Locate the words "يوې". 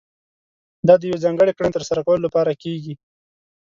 1.09-1.19